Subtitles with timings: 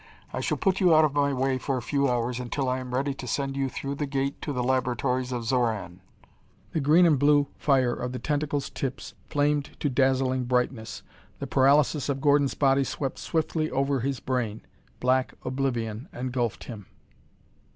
[0.33, 2.91] I shall put you out of my way for a few hours until I am
[2.95, 5.99] ready to send you through the Gate to the laboratories of Xoran."
[6.71, 11.03] The green and blue fire of the tentacle's tips flamed to dazzling brightness.
[11.37, 14.61] The paralysis of Gordon's body swept swiftly over his brain.
[14.99, 16.87] Black oblivion engulfed him.